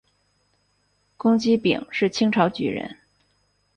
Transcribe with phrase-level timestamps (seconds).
[1.15, 2.97] 龚积柄是清朝举人。